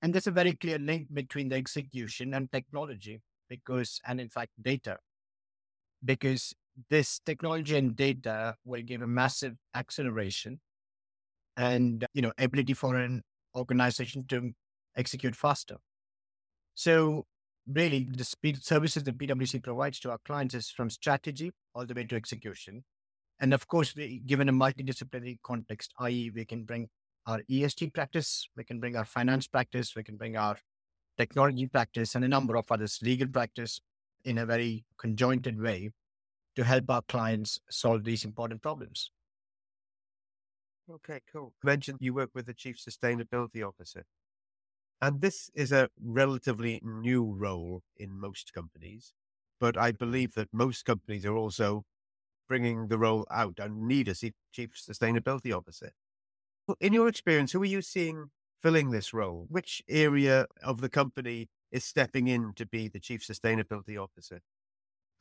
and 0.00 0.14
there's 0.14 0.26
a 0.26 0.30
very 0.30 0.52
clear 0.52 0.78
link 0.78 1.08
between 1.12 1.48
the 1.48 1.56
execution 1.56 2.34
and 2.34 2.50
technology, 2.52 3.20
because 3.48 4.00
and 4.06 4.20
in 4.20 4.28
fact 4.28 4.52
data, 4.60 4.98
because 6.04 6.54
this 6.90 7.20
technology 7.24 7.76
and 7.76 7.96
data 7.96 8.56
will 8.64 8.82
give 8.82 9.02
a 9.02 9.06
massive 9.06 9.56
acceleration 9.74 10.60
and 11.56 12.06
you 12.14 12.22
know 12.22 12.32
ability 12.38 12.74
for 12.74 12.96
an 12.96 13.22
organization 13.54 14.24
to 14.28 14.52
execute 14.96 15.36
faster. 15.36 15.76
So 16.74 17.26
really 17.68 18.08
the 18.10 18.24
speed 18.24 18.62
services 18.64 19.04
that 19.04 19.16
pwc 19.18 19.62
provides 19.62 20.00
to 20.00 20.10
our 20.10 20.18
clients 20.24 20.54
is 20.54 20.70
from 20.70 20.90
strategy 20.90 21.52
all 21.74 21.86
the 21.86 21.94
way 21.94 22.04
to 22.04 22.16
execution. 22.16 22.84
And 23.40 23.52
of 23.54 23.66
course 23.68 23.94
we, 23.94 24.20
given 24.24 24.48
a 24.48 24.52
multidisciplinary 24.52 25.38
context 25.42 25.92
i.e 26.00 26.30
we 26.34 26.44
can 26.44 26.64
bring 26.64 26.88
our 27.26 27.40
esg 27.50 27.92
practice 27.92 28.48
we 28.56 28.64
can 28.64 28.80
bring 28.80 28.96
our 28.96 29.04
finance 29.04 29.46
practice 29.46 29.94
we 29.94 30.02
can 30.02 30.16
bring 30.16 30.36
our 30.36 30.56
technology 31.18 31.66
practice 31.66 32.14
and 32.14 32.24
a 32.24 32.28
number 32.28 32.56
of 32.56 32.64
others 32.70 32.98
legal 33.02 33.28
practice 33.28 33.80
in 34.24 34.38
a 34.38 34.46
very 34.46 34.84
conjointed 34.98 35.60
way 35.60 35.90
to 36.56 36.64
help 36.64 36.90
our 36.90 37.02
clients 37.02 37.60
solve 37.70 38.04
these 38.04 38.24
important 38.24 38.62
problems. 38.62 39.10
Okay, 40.90 41.20
cool. 41.32 41.54
You 41.62 41.66
mentioned 41.66 41.98
you 42.00 42.12
work 42.12 42.30
with 42.34 42.46
the 42.46 42.54
Chief 42.54 42.76
Sustainability 42.76 43.66
Officer. 43.66 44.04
And 45.00 45.20
this 45.20 45.50
is 45.54 45.72
a 45.72 45.88
relatively 46.00 46.80
new 46.82 47.24
role 47.24 47.82
in 47.96 48.20
most 48.20 48.52
companies. 48.52 49.14
But 49.58 49.76
I 49.76 49.92
believe 49.92 50.34
that 50.34 50.48
most 50.52 50.84
companies 50.84 51.24
are 51.24 51.36
also 51.36 51.84
bringing 52.48 52.88
the 52.88 52.98
role 52.98 53.26
out 53.30 53.58
and 53.58 53.86
need 53.88 54.08
a 54.08 54.14
Chief 54.14 54.70
Sustainability 54.74 55.56
Officer. 55.56 55.92
In 56.80 56.92
your 56.92 57.08
experience, 57.08 57.52
who 57.52 57.62
are 57.62 57.66
you 57.66 57.82
seeing 57.82 58.30
filling 58.60 58.90
this 58.90 59.12
role? 59.14 59.46
Which 59.48 59.82
area 59.88 60.46
of 60.62 60.80
the 60.80 60.88
company 60.88 61.48
is 61.70 61.84
stepping 61.84 62.28
in 62.28 62.52
to 62.56 62.66
be 62.66 62.88
the 62.88 63.00
Chief 63.00 63.26
Sustainability 63.26 64.00
Officer? 64.00 64.40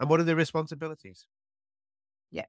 And 0.02 0.10
what 0.10 0.20
are 0.20 0.24
their 0.24 0.36
responsibilities? 0.36 1.28
Yeah. 2.32 2.46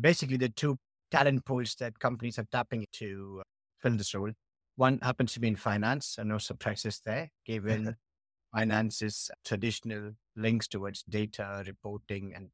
Basically, 0.00 0.36
the 0.36 0.48
two 0.48 0.78
talent 1.10 1.44
pools 1.44 1.74
that 1.80 1.98
companies 1.98 2.38
are 2.38 2.46
tapping 2.52 2.86
to 2.92 3.38
uh, 3.40 3.42
fill 3.82 3.96
this 3.96 4.14
role. 4.14 4.30
One 4.76 5.00
happens 5.02 5.32
to 5.32 5.40
be 5.40 5.48
in 5.48 5.56
finance, 5.56 6.14
and 6.16 6.28
no 6.28 6.38
surprises 6.38 7.00
there, 7.04 7.30
given 7.44 7.82
mm-hmm. 7.82 8.56
finance's 8.58 9.32
traditional 9.44 10.12
links 10.36 10.68
towards 10.68 11.02
data, 11.02 11.64
reporting, 11.66 12.32
and 12.36 12.50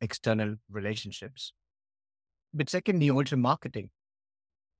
external 0.00 0.54
relationships. 0.70 1.52
But 2.54 2.70
secondly, 2.70 3.10
also 3.10 3.34
marketing. 3.34 3.90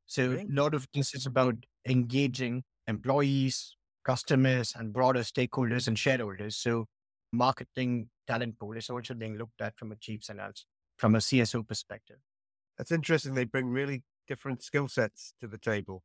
So 0.07 0.35
a 0.35 0.47
lot 0.49 0.73
of 0.73 0.87
this 0.95 1.15
is 1.15 1.27
about 1.27 1.57
engaging 1.85 2.63
employees, 2.87 3.77
customers, 4.05 4.73
and 4.77 4.93
broader 4.93 5.21
stakeholders 5.21 5.89
and 5.89 5.99
shareholders. 5.99 6.57
So 6.57 6.87
marketing 7.35 8.09
talent 8.27 8.59
pool 8.59 8.77
is 8.77 8.91
also 8.91 9.15
being 9.15 9.37
looked 9.37 9.61
at 9.61 9.77
from 9.77 9.93
a 9.93 9.97
chief's 9.97 10.29
analysis, 10.29 10.67
from 10.99 11.15
a 11.15 11.19
CSO 11.19 11.67
perspective. 11.67 12.17
That's 12.79 12.93
interesting. 12.93 13.35
They 13.35 13.45
bring 13.45 13.69
really 13.69 14.03
different 14.27 14.63
skill 14.63 14.89
sets 14.89 15.35
to 15.41 15.47
the 15.47 15.59
table. 15.59 16.03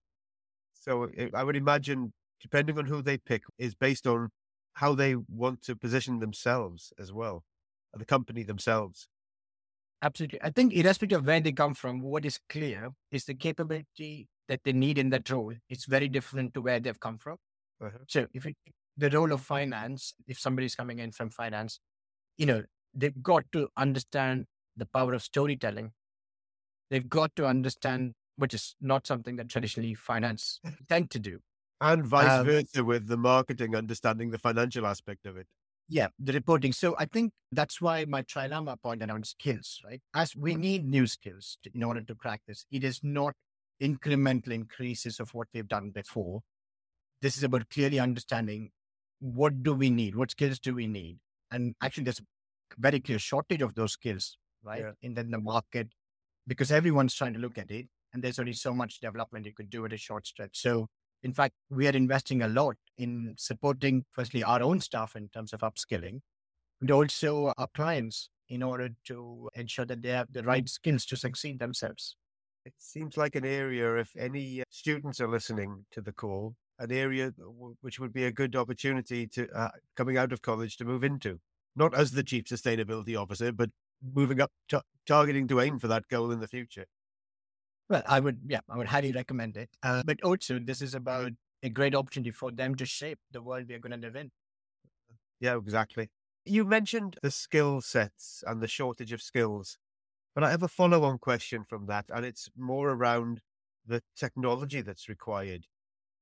So 0.73 1.09
I 1.33 1.43
would 1.43 1.55
imagine, 1.55 2.13
depending 2.41 2.77
on 2.77 2.85
who 2.85 3.01
they 3.01 3.17
pick, 3.17 3.43
is 3.57 3.75
based 3.75 4.07
on 4.07 4.29
how 4.73 4.95
they 4.95 5.15
want 5.15 5.61
to 5.63 5.75
position 5.75 6.19
themselves 6.19 6.93
as 6.99 7.11
well, 7.11 7.43
the 7.93 8.05
company 8.05 8.43
themselves. 8.43 9.07
Absolutely. 10.01 10.41
I 10.41 10.49
think, 10.49 10.73
irrespective 10.73 11.19
of 11.19 11.27
where 11.27 11.41
they 11.41 11.51
come 11.51 11.73
from, 11.73 12.01
what 12.01 12.25
is 12.25 12.39
clear 12.47 12.91
is 13.11 13.25
the 13.25 13.33
capability 13.33 14.29
that 14.47 14.61
they 14.63 14.71
need 14.71 14.97
in 14.97 15.09
that 15.09 15.29
role. 15.29 15.53
It's 15.69 15.85
very 15.85 16.07
different 16.07 16.53
to 16.53 16.61
where 16.61 16.79
they've 16.79 16.99
come 16.99 17.17
from. 17.17 17.37
Uh-huh. 17.81 17.97
So, 18.07 18.27
if 18.33 18.45
it, 18.45 18.55
the 18.99 19.09
role 19.09 19.31
of 19.31 19.41
finance, 19.41 20.13
if 20.27 20.37
somebody's 20.37 20.75
coming 20.75 20.99
in 20.99 21.11
from 21.11 21.29
finance, 21.29 21.79
you 22.37 22.45
know, 22.45 22.63
they've 22.93 23.23
got 23.23 23.45
to 23.53 23.69
understand 23.77 24.45
the 24.75 24.85
power 24.85 25.13
of 25.13 25.23
storytelling. 25.23 25.91
They've 26.89 27.07
got 27.07 27.35
to 27.37 27.45
understand, 27.45 28.13
which 28.35 28.53
is 28.53 28.75
not 28.81 29.07
something 29.07 29.37
that 29.37 29.49
traditionally 29.49 29.93
finance 29.93 30.59
tend 30.89 31.11
to 31.11 31.19
do. 31.19 31.39
And 31.81 32.05
vice 32.05 32.39
um, 32.39 32.45
versa 32.45 32.83
with 32.83 33.07
the 33.07 33.15
marketing, 33.15 33.75
understanding 33.75 34.31
the 34.31 34.37
financial 34.37 34.85
aspect 34.85 35.25
of 35.25 35.37
it. 35.37 35.47
Yeah, 35.87 36.07
the 36.19 36.33
reporting. 36.33 36.73
So 36.73 36.95
I 36.99 37.05
think 37.05 37.31
that's 37.51 37.79
why 37.79 38.05
my 38.05 38.21
trilemma 38.21 38.81
point 38.81 39.01
around 39.01 39.25
skills, 39.25 39.79
right? 39.83 40.01
As 40.13 40.35
we 40.35 40.55
need 40.55 40.85
new 40.85 41.07
skills 41.07 41.57
to, 41.63 41.71
in 41.73 41.83
order 41.83 42.01
to 42.01 42.15
crack 42.15 42.41
this, 42.47 42.65
it 42.69 42.83
is 42.83 42.99
not 43.01 43.33
incremental 43.81 44.51
increases 44.51 45.19
of 45.19 45.33
what 45.33 45.47
we've 45.53 45.67
done 45.67 45.91
before. 45.91 46.41
This 47.21 47.37
is 47.37 47.43
about 47.43 47.69
clearly 47.69 47.99
understanding 47.99 48.71
what 49.19 49.63
do 49.63 49.73
we 49.73 49.89
need? 49.89 50.15
What 50.15 50.31
skills 50.31 50.59
do 50.59 50.75
we 50.75 50.87
need? 50.87 51.17
And 51.51 51.75
actually, 51.81 52.03
there's 52.05 52.19
a 52.19 52.23
very 52.77 52.99
clear 52.99 53.19
shortage 53.19 53.61
of 53.61 53.75
those 53.75 53.93
skills, 53.93 54.37
right? 54.63 54.81
Yeah. 54.81 54.91
In 55.01 55.13
the, 55.13 55.23
the 55.23 55.39
market, 55.39 55.89
because 56.47 56.71
everyone's 56.71 57.13
trying 57.13 57.33
to 57.33 57.39
look 57.39 57.57
at 57.57 57.71
it. 57.71 57.87
And 58.11 58.23
there's 58.23 58.39
only 58.39 58.53
so 58.53 58.73
much 58.73 58.99
development 58.99 59.45
you 59.45 59.53
could 59.53 59.69
do 59.69 59.85
at 59.85 59.93
a 59.93 59.97
short 59.97 60.25
stretch. 60.25 60.59
So, 60.59 60.87
in 61.21 61.31
fact, 61.31 61.53
we 61.69 61.87
are 61.87 61.91
investing 61.91 62.41
a 62.41 62.47
lot 62.47 62.75
in 62.97 63.35
supporting, 63.37 64.05
firstly, 64.09 64.43
our 64.43 64.63
own 64.63 64.79
staff 64.79 65.15
in 65.15 65.29
terms 65.29 65.53
of 65.53 65.59
upskilling, 65.59 66.21
and 66.81 66.89
also 66.89 67.53
our 67.57 67.67
clients 67.75 68.29
in 68.47 68.63
order 68.63 68.89
to 69.05 69.49
ensure 69.53 69.85
that 69.85 70.01
they 70.01 70.09
have 70.09 70.31
the 70.31 70.41
right 70.41 70.67
skills 70.67 71.05
to 71.05 71.15
succeed 71.15 71.59
themselves. 71.59 72.15
It 72.65 72.73
seems 72.77 73.15
like 73.15 73.35
an 73.35 73.45
area, 73.45 73.97
if 73.97 74.11
any 74.17 74.61
uh, 74.61 74.63
students 74.69 75.21
are 75.21 75.27
listening 75.27 75.85
to 75.91 76.01
the 76.01 76.11
call, 76.11 76.55
an 76.79 76.91
area 76.91 77.33
which 77.81 77.99
would 77.99 78.13
be 78.13 78.23
a 78.23 78.31
good 78.31 78.55
opportunity 78.55 79.27
to 79.27 79.49
uh, 79.51 79.69
coming 79.95 80.17
out 80.17 80.31
of 80.31 80.41
college 80.41 80.77
to 80.77 80.85
move 80.85 81.03
into, 81.03 81.39
not 81.75 81.93
as 81.93 82.11
the 82.11 82.23
chief 82.23 82.45
sustainability 82.45 83.19
officer, 83.21 83.51
but 83.51 83.69
moving 84.01 84.39
up, 84.41 84.51
t- 84.69 84.79
targeting 85.05 85.47
to 85.49 85.59
aim 85.59 85.77
for 85.77 85.87
that 85.87 86.07
goal 86.07 86.31
in 86.31 86.39
the 86.39 86.47
future. 86.47 86.85
Well, 87.89 88.03
I 88.07 88.19
would, 88.19 88.39
yeah, 88.47 88.61
I 88.69 88.77
would 88.77 88.87
highly 88.87 89.11
recommend 89.11 89.57
it. 89.57 89.69
Uh, 89.83 90.03
but 90.05 90.21
also, 90.23 90.59
this 90.59 90.81
is 90.81 90.95
about 90.95 91.31
a 91.63 91.69
great 91.69 91.95
opportunity 91.95 92.31
for 92.31 92.51
them 92.51 92.75
to 92.75 92.85
shape 92.85 93.19
the 93.31 93.41
world 93.41 93.65
we 93.67 93.75
are 93.75 93.79
going 93.79 93.99
to 93.99 94.07
live 94.07 94.15
in. 94.15 94.31
Yeah, 95.39 95.57
exactly. 95.57 96.09
You 96.45 96.65
mentioned 96.65 97.17
the 97.21 97.31
skill 97.31 97.81
sets 97.81 98.43
and 98.47 98.61
the 98.61 98.67
shortage 98.67 99.11
of 99.11 99.21
skills, 99.21 99.77
but 100.33 100.43
I 100.43 100.51
have 100.51 100.63
a 100.63 100.67
follow 100.67 101.03
on 101.03 101.17
question 101.17 101.65
from 101.67 101.87
that, 101.87 102.05
and 102.09 102.25
it's 102.25 102.49
more 102.55 102.91
around 102.91 103.41
the 103.85 104.01
technology 104.15 104.81
that's 104.81 105.09
required 105.09 105.65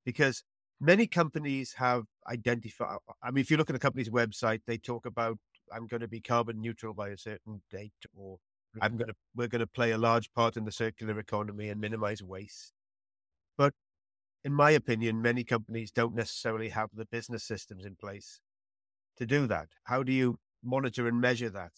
because 0.08 0.42
many 0.80 1.06
companies 1.06 1.74
have 1.74 2.06
identified. 2.30 3.00
I 3.22 3.30
mean, 3.30 3.42
if 3.42 3.52
you 3.52 3.58
look 3.58 3.70
at 3.70 3.76
a 3.76 3.80
company's 3.80 4.10
website, 4.10 4.62
they 4.66 4.78
talk 4.78 5.06
about 5.06 5.38
I'm 5.74 5.86
going 5.86 6.00
to 6.00 6.08
be 6.08 6.22
carbon 6.22 6.62
neutral 6.62 6.94
by 6.94 7.10
a 7.10 7.18
certain 7.18 7.62
date, 7.70 7.92
or 8.16 8.38
mm. 8.74 8.80
I'm 8.82 8.96
going 8.96 9.10
to 9.10 9.16
we're 9.36 9.50
going 9.50 9.60
to 9.60 9.68
play 9.68 9.92
a 9.92 9.98
large 9.98 10.32
part 10.34 10.56
in 10.56 10.64
the 10.64 10.72
circular 10.72 11.20
economy 11.20 11.68
and 11.68 11.82
minimize 11.82 12.24
waste. 12.24 12.72
But 13.58 13.74
in 14.46 14.54
my 14.54 14.72
opinion, 14.72 15.22
many 15.22 15.44
companies 15.44 15.92
don't 15.92 16.16
necessarily 16.16 16.70
have 16.70 16.90
the 16.94 17.06
business 17.06 17.44
systems 17.44 17.84
in 17.84 17.96
place 17.96 18.40
to 19.18 19.26
do 19.26 19.46
that. 19.48 19.68
How 19.84 20.04
do 20.04 20.14
you 20.14 20.40
monitor 20.64 21.06
and 21.10 21.20
measure 21.20 21.50
that? 21.50 21.74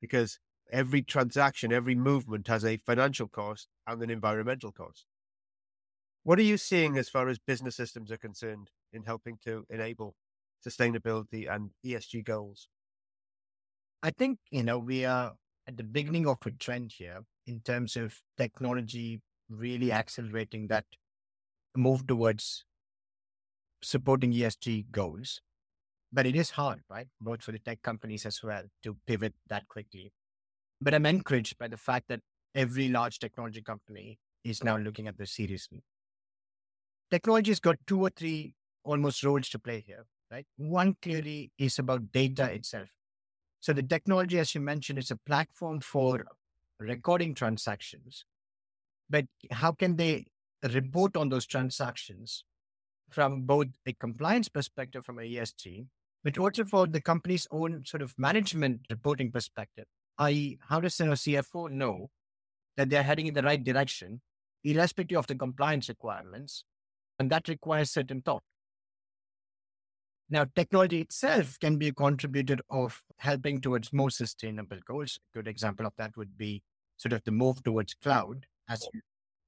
Because 0.00 0.38
every 0.72 1.02
transaction, 1.02 1.70
every 1.70 1.94
movement 1.94 2.48
has 2.48 2.64
a 2.64 2.78
financial 2.78 3.28
cost 3.28 3.68
and 3.86 4.02
an 4.02 4.08
environmental 4.08 4.72
cost. 4.72 5.04
What 6.24 6.38
are 6.38 6.42
you 6.42 6.56
seeing 6.56 6.96
as 6.96 7.10
far 7.10 7.28
as 7.28 7.38
business 7.38 7.76
systems 7.76 8.10
are 8.10 8.16
concerned 8.16 8.70
in 8.94 9.02
helping 9.02 9.36
to 9.44 9.66
enable 9.68 10.14
sustainability 10.66 11.54
and 11.54 11.70
ESG 11.84 12.24
goals? 12.24 12.68
I 14.02 14.10
think, 14.10 14.38
you 14.50 14.62
know, 14.62 14.78
we 14.78 15.04
are 15.04 15.34
at 15.68 15.76
the 15.76 15.84
beginning 15.84 16.26
of 16.26 16.38
a 16.46 16.50
trend 16.50 16.92
here 16.96 17.20
in 17.46 17.60
terms 17.60 17.94
of 17.94 18.22
technology 18.38 19.20
really 19.50 19.92
accelerating 19.92 20.68
that 20.68 20.86
move 21.76 22.06
towards 22.06 22.64
supporting 23.82 24.32
ESG 24.32 24.90
goals. 24.90 25.42
But 26.10 26.24
it 26.24 26.36
is 26.36 26.50
hard, 26.52 26.80
right? 26.88 27.08
Both 27.20 27.42
for 27.42 27.52
the 27.52 27.58
tech 27.58 27.82
companies 27.82 28.24
as 28.24 28.42
well 28.42 28.62
to 28.82 28.96
pivot 29.06 29.34
that 29.48 29.68
quickly. 29.68 30.12
But 30.80 30.94
I'm 30.94 31.04
encouraged 31.04 31.58
by 31.58 31.68
the 31.68 31.76
fact 31.76 32.08
that 32.08 32.20
every 32.54 32.88
large 32.88 33.18
technology 33.18 33.60
company 33.60 34.18
is 34.42 34.64
now 34.64 34.78
looking 34.78 35.06
at 35.06 35.18
this 35.18 35.32
seriously. 35.32 35.82
Technology 37.10 37.50
has 37.50 37.60
got 37.60 37.76
two 37.86 38.00
or 38.00 38.10
three 38.10 38.54
almost 38.84 39.22
roles 39.22 39.48
to 39.50 39.58
play 39.58 39.84
here, 39.86 40.06
right? 40.30 40.46
One 40.56 40.96
clearly 41.00 41.52
is 41.58 41.78
about 41.78 42.12
data 42.12 42.50
itself. 42.50 42.88
So 43.60 43.72
the 43.72 43.82
technology, 43.82 44.38
as 44.38 44.54
you 44.54 44.60
mentioned, 44.60 44.98
is 44.98 45.10
a 45.10 45.16
platform 45.16 45.80
for 45.80 46.26
recording 46.78 47.34
transactions. 47.34 48.24
But 49.08 49.26
how 49.50 49.72
can 49.72 49.96
they 49.96 50.26
report 50.62 51.16
on 51.16 51.28
those 51.28 51.46
transactions 51.46 52.44
from 53.10 53.42
both 53.42 53.68
a 53.86 53.92
compliance 53.92 54.48
perspective 54.48 55.04
from 55.04 55.18
a 55.18 55.22
ESG, 55.22 55.86
but 56.22 56.38
also 56.38 56.64
for 56.64 56.86
the 56.86 57.00
company's 57.00 57.46
own 57.50 57.84
sort 57.86 58.02
of 58.02 58.14
management 58.18 58.80
reporting 58.90 59.30
perspective? 59.30 59.86
I.e., 60.18 60.58
how 60.68 60.80
does 60.80 60.98
a 61.00 61.04
CFO 61.04 61.70
know 61.70 62.10
that 62.76 62.90
they're 62.90 63.02
heading 63.02 63.26
in 63.26 63.34
the 63.34 63.42
right 63.42 63.62
direction, 63.62 64.20
irrespective 64.62 65.18
of 65.18 65.26
the 65.26 65.34
compliance 65.34 65.88
requirements? 65.88 66.64
And 67.18 67.30
that 67.30 67.48
requires 67.48 67.90
certain 67.90 68.22
thought. 68.22 68.42
Now, 70.30 70.46
technology 70.56 71.00
itself 71.00 71.58
can 71.60 71.76
be 71.76 71.88
a 71.88 71.92
contributor 71.92 72.56
of 72.70 73.02
helping 73.18 73.60
towards 73.60 73.92
more 73.92 74.10
sustainable 74.10 74.78
goals. 74.86 75.18
A 75.32 75.38
good 75.38 75.48
example 75.48 75.86
of 75.86 75.92
that 75.98 76.16
would 76.16 76.36
be 76.36 76.62
sort 76.96 77.12
of 77.12 77.22
the 77.24 77.30
move 77.30 77.62
towards 77.62 77.94
cloud 77.94 78.46
as 78.68 78.86
you 78.92 79.00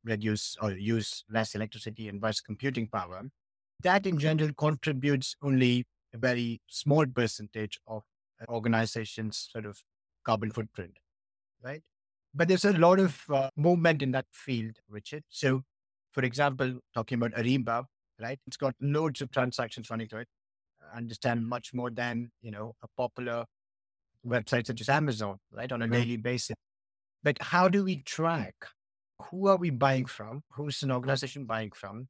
reduce 0.04 0.56
or 0.60 0.72
use 0.72 1.24
less 1.30 1.54
electricity 1.54 2.08
and 2.08 2.22
less 2.22 2.40
computing 2.40 2.88
power. 2.88 3.22
That 3.82 4.06
in 4.06 4.18
general 4.18 4.52
contributes 4.56 5.34
only 5.42 5.86
a 6.14 6.18
very 6.18 6.60
small 6.68 7.06
percentage 7.06 7.78
of 7.86 8.02
organization's 8.48 9.48
sort 9.50 9.66
of 9.66 9.80
carbon 10.24 10.50
footprint, 10.50 10.98
right? 11.62 11.82
But 12.34 12.48
there's 12.48 12.64
a 12.64 12.72
lot 12.72 12.98
of 12.98 13.22
uh, 13.32 13.50
movement 13.56 14.02
in 14.02 14.12
that 14.12 14.26
field, 14.30 14.76
Richard. 14.88 15.24
So, 15.30 15.62
for 16.16 16.24
example, 16.24 16.80
talking 16.94 17.22
about 17.22 17.34
Ariba, 17.34 17.84
right? 18.18 18.40
It's 18.48 18.56
got 18.56 18.74
loads 18.80 19.20
of 19.20 19.30
transactions 19.30 19.90
running 19.90 20.08
through 20.08 20.22
it 20.22 20.28
understand 20.94 21.46
much 21.46 21.74
more 21.74 21.90
than, 21.90 22.30
you 22.42 22.50
know, 22.50 22.74
a 22.82 22.88
popular 22.96 23.44
website 24.26 24.66
such 24.66 24.80
as 24.80 24.88
Amazon, 24.88 25.38
right, 25.52 25.70
on 25.70 25.82
a 25.82 25.88
daily 25.88 26.16
basis. 26.16 26.56
But 27.22 27.38
how 27.40 27.68
do 27.68 27.84
we 27.84 28.02
track 28.02 28.54
who 29.30 29.48
are 29.48 29.56
we 29.56 29.70
buying 29.70 30.04
from? 30.04 30.42
Who's 30.52 30.82
an 30.82 30.90
organization 30.90 31.46
buying 31.46 31.70
from? 31.74 32.08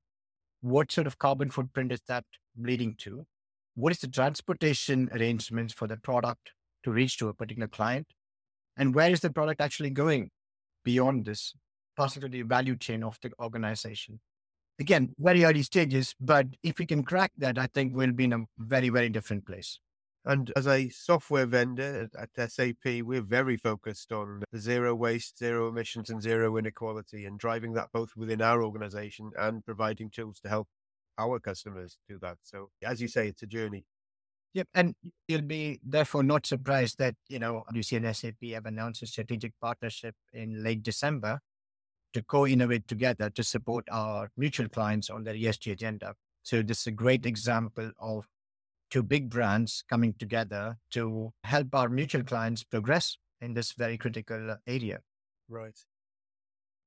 What 0.61 0.91
sort 0.91 1.07
of 1.07 1.19
carbon 1.19 1.51
footprint 1.51 1.93
is 1.93 2.01
that 2.09 2.25
leading 2.59 2.97
to? 2.99 3.25
What 3.77 3.93
is 3.93 4.01
the 4.01 4.09
transportation 4.09 5.09
arrangements 5.13 5.73
for 5.73 5.87
the 5.87 5.97
product 5.97 6.51
to 6.83 6.91
reach 6.91 7.17
to 7.19 7.29
a 7.29 7.35
particular 7.35 7.69
client? 7.69 8.09
And 8.77 8.95
where 8.95 9.11
is 9.11 9.21
the 9.21 9.31
product 9.31 9.61
actually 9.61 9.91
going 9.91 10.31
beyond 10.85 11.27
this, 11.27 11.55
passing 11.97 12.23
to 12.23 12.29
the 12.29 12.43
value 12.43 12.77
chain 12.77 13.03
of 13.03 13.19
the 13.23 13.31
organization? 13.41 14.21
again, 14.79 15.15
very 15.19 15.45
early 15.45 15.63
stages, 15.63 16.15
but 16.21 16.47
if 16.63 16.79
we 16.79 16.87
can 16.87 17.03
crack 17.03 17.33
that, 17.39 17.59
I 17.59 17.67
think 17.67 17.95
we'll 17.95 18.13
be 18.13 18.25
in 18.25 18.33
a 18.33 18.45
very, 18.59 18.89
very 18.89 19.09
different 19.09 19.47
place. 19.47 19.79
And 20.25 20.53
as 20.57 20.67
a 20.67 20.89
software 20.89 21.47
vendor 21.47 22.09
at 22.19 22.51
SAP, 22.51 23.03
we're 23.03 23.23
very 23.23 23.57
focused 23.57 24.11
on 24.11 24.43
zero 24.57 24.95
waste, 24.95 25.39
zero 25.39 25.69
emissions, 25.69 26.11
and 26.11 26.21
zero 26.21 26.57
inequality, 26.57 27.27
and 27.27 27.39
driving 27.39 27.75
that 27.75 27.89
both 27.93 28.17
within 28.17 28.43
our 28.43 28.65
organization 28.65 29.31
and 29.39 29.65
providing 29.65 30.11
tools 30.11 30.41
to 30.41 30.49
help 30.49 30.67
our 31.17 31.39
customers 31.39 31.97
do 32.09 32.19
that. 32.23 32.39
So, 32.43 32.71
as 32.83 33.01
you 33.01 33.07
say, 33.07 33.29
it's 33.29 33.43
a 33.43 33.47
journey. 33.47 33.85
Yep. 34.55 34.69
And 34.75 34.95
you'll 35.29 35.43
be 35.43 35.81
therefore 35.85 36.25
not 36.25 36.45
surprised 36.45 36.99
that, 36.99 37.15
you 37.29 37.39
know, 37.39 37.63
PwC 37.73 37.99
and 37.99 38.17
SAP 38.17 38.53
have 38.53 38.67
announced 38.67 39.03
a 39.03 39.07
strategic 39.07 39.53
partnership 39.61 40.17
in 40.33 40.65
late 40.65 40.83
December 40.83 41.41
to 42.17 42.23
co-innovate 42.23 42.89
together 42.89 43.29
to 43.29 43.45
support 43.45 43.85
our 43.93 44.31
mutual 44.39 44.71
clients 44.71 45.11
on 45.11 45.23
their 45.23 45.35
ESG 45.35 45.73
agenda. 45.73 46.15
So 46.45 46.63
this 46.63 46.81
is 46.81 46.87
a 46.87 46.93
great 46.93 47.27
example 47.27 47.91
of 48.01 48.25
two 48.91 49.03
big 49.03 49.29
brands 49.29 49.85
coming 49.87 50.15
together 50.19 50.79
to 50.93 51.35
help 51.45 51.75
our 51.75 51.91
mutual 51.91 52.25
clients 52.25 52.65
progress 52.65 53.19
in 53.43 53.53
this 53.53 53.73
very 53.73 53.99
critical 53.99 54.57
area. 54.67 55.01
Right. 55.47 55.79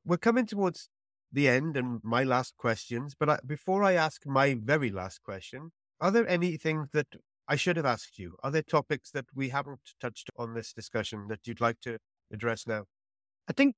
We're 0.04 0.18
coming 0.18 0.48
towards 0.48 0.90
the 1.32 1.48
end 1.48 1.78
and 1.78 2.00
my 2.04 2.24
last 2.24 2.58
questions, 2.58 3.14
but 3.14 3.30
I, 3.30 3.38
before 3.46 3.84
I 3.84 3.94
ask 3.94 4.26
my 4.26 4.58
very 4.60 4.90
last 4.90 5.22
question, 5.22 5.72
are 6.02 6.10
there 6.10 6.28
anything 6.28 6.88
that 6.94 7.06
I 7.48 7.56
should 7.56 7.78
have 7.78 7.86
asked 7.86 8.18
you? 8.18 8.36
Are 8.42 8.50
there 8.50 8.64
topics 8.64 9.12
that 9.12 9.26
we 9.36 9.50
haven't 9.50 9.92
touched 10.02 10.32
on 10.38 10.56
this 10.56 10.74
discussion 10.74 11.28
that 11.28 11.46
you'd 11.46 11.62
like 11.62 11.82
to 11.82 12.00
address 12.34 12.66
now? 12.66 12.86
I 13.48 13.54
think 13.54 13.76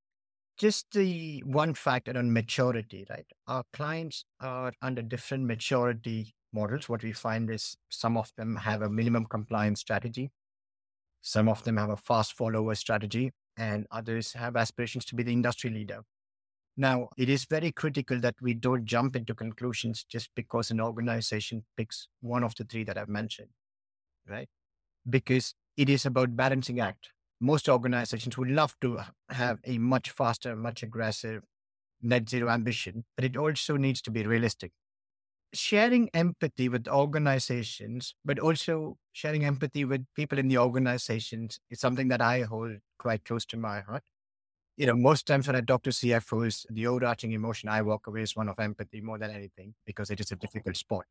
just 0.57 0.91
the 0.91 1.41
one 1.45 1.73
factor 1.73 2.17
on 2.17 2.33
maturity, 2.33 3.05
right? 3.09 3.25
Our 3.47 3.63
clients 3.73 4.25
are 4.39 4.73
under 4.81 5.01
different 5.01 5.45
maturity 5.45 6.33
models. 6.53 6.87
What 6.87 7.03
we 7.03 7.13
find 7.13 7.49
is 7.49 7.77
some 7.89 8.17
of 8.17 8.31
them 8.37 8.57
have 8.57 8.81
a 8.81 8.89
minimum 8.89 9.25
compliance 9.25 9.79
strategy, 9.79 10.31
some 11.21 11.49
of 11.49 11.63
them 11.63 11.77
have 11.77 11.89
a 11.89 11.97
fast 11.97 12.33
follower 12.33 12.75
strategy, 12.75 13.31
and 13.57 13.85
others 13.91 14.33
have 14.33 14.55
aspirations 14.55 15.05
to 15.05 15.15
be 15.15 15.23
the 15.23 15.33
industry 15.33 15.69
leader. 15.69 16.01
Now, 16.77 17.09
it 17.17 17.29
is 17.29 17.45
very 17.45 17.71
critical 17.71 18.19
that 18.21 18.35
we 18.41 18.53
don't 18.53 18.85
jump 18.85 19.15
into 19.15 19.35
conclusions 19.35 20.05
just 20.07 20.29
because 20.35 20.71
an 20.71 20.79
organization 20.79 21.65
picks 21.75 22.07
one 22.21 22.43
of 22.43 22.55
the 22.55 22.63
three 22.63 22.83
that 22.85 22.97
I've 22.97 23.09
mentioned, 23.09 23.49
right? 24.27 24.47
Because 25.09 25.53
it 25.75 25.89
is 25.89 26.05
about 26.05 26.35
balancing 26.35 26.79
act 26.79 27.09
most 27.41 27.67
organizations 27.69 28.37
would 28.37 28.49
love 28.51 28.75
to 28.81 28.99
have 29.29 29.59
a 29.65 29.79
much 29.79 30.11
faster, 30.11 30.55
much 30.55 30.83
aggressive 30.83 31.43
net 32.01 32.29
zero 32.29 32.49
ambition, 32.49 33.05
but 33.15 33.25
it 33.25 33.37
also 33.37 33.77
needs 33.77 34.01
to 34.03 34.11
be 34.11 34.25
realistic. 34.25 34.71
Sharing 35.53 36.09
empathy 36.13 36.69
with 36.69 36.87
organizations, 36.87 38.15
but 38.23 38.39
also 38.39 38.97
sharing 39.13 39.45
empathy 39.45 39.85
with 39.85 40.05
people 40.15 40.39
in 40.39 40.47
the 40.47 40.57
organizations 40.57 41.59
is 41.69 41.79
something 41.81 42.07
that 42.09 42.21
I 42.21 42.41
hold 42.43 42.77
quite 42.99 43.25
close 43.25 43.45
to 43.47 43.57
my 43.57 43.81
heart. 43.81 44.03
You 44.77 44.87
know, 44.87 44.95
most 44.95 45.27
times 45.27 45.47
when 45.47 45.55
I 45.55 45.61
talk 45.61 45.83
to 45.83 45.91
CFOs, 45.91 46.65
the 46.69 46.87
overarching 46.87 47.33
emotion 47.33 47.69
I 47.69 47.81
walk 47.81 48.07
away 48.07 48.21
is 48.23 48.35
one 48.35 48.49
of 48.49 48.59
empathy 48.59 49.01
more 49.01 49.19
than 49.19 49.31
anything 49.31 49.75
because 49.85 50.09
it 50.09 50.19
is 50.19 50.31
a 50.31 50.35
difficult 50.35 50.77
sport. 50.77 51.07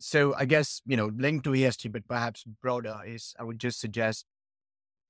So 0.00 0.34
I 0.34 0.44
guess, 0.46 0.82
you 0.86 0.96
know, 0.96 1.06
linked 1.06 1.44
to 1.44 1.54
ESG, 1.54 1.88
but 1.88 2.08
perhaps 2.08 2.44
broader 2.44 3.00
is 3.06 3.34
I 3.38 3.44
would 3.44 3.60
just 3.60 3.80
suggest 3.80 4.26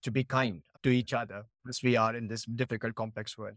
to 0.03 0.11
be 0.11 0.25
kind 0.25 0.63
to 0.83 0.91
each 0.91 1.13
other 1.13 1.45
as 1.69 1.83
we 1.83 1.97
are 1.97 2.15
in 2.15 2.29
this 2.29 2.45
difficult, 2.45 2.95
complex 2.95 3.39
world. 3.39 3.57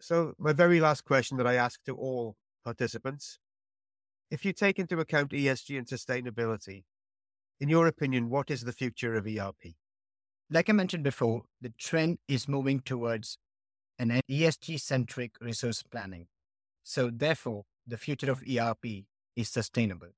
So, 0.00 0.34
my 0.38 0.52
very 0.52 0.80
last 0.80 1.04
question 1.04 1.36
that 1.38 1.46
I 1.46 1.54
ask 1.54 1.82
to 1.84 1.94
all 1.94 2.36
participants 2.64 3.38
if 4.30 4.44
you 4.44 4.52
take 4.52 4.78
into 4.78 4.98
account 5.00 5.32
ESG 5.32 5.76
and 5.76 5.86
sustainability, 5.86 6.84
in 7.58 7.68
your 7.68 7.88
opinion, 7.88 8.30
what 8.30 8.50
is 8.50 8.62
the 8.62 8.72
future 8.72 9.14
of 9.14 9.26
ERP? 9.26 9.74
Like 10.48 10.70
I 10.70 10.72
mentioned 10.72 11.04
before, 11.04 11.42
the 11.60 11.72
trend 11.78 12.18
is 12.28 12.48
moving 12.48 12.80
towards 12.80 13.38
an 13.98 14.20
ESG 14.30 14.80
centric 14.80 15.32
resource 15.40 15.82
planning. 15.82 16.28
So, 16.84 17.10
therefore, 17.12 17.64
the 17.86 17.96
future 17.96 18.30
of 18.30 18.42
ERP 18.48 19.04
is 19.36 19.48
sustainable. 19.48 20.08